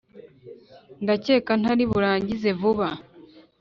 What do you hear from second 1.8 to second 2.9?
burangize vuba